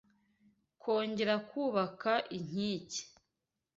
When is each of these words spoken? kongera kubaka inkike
kongera 0.81 1.35
kubaka 1.49 2.13
inkike 2.37 3.01